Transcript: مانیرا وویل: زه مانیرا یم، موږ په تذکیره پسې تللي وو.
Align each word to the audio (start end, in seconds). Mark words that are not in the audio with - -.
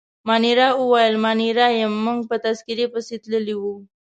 مانیرا 0.27 0.67
وویل: 0.75 1.15
زه 1.17 1.21
مانیرا 1.23 1.67
یم، 1.79 1.93
موږ 2.05 2.19
په 2.29 2.35
تذکیره 2.45 2.85
پسې 2.93 3.15
تللي 3.23 3.55
وو. 3.61 3.75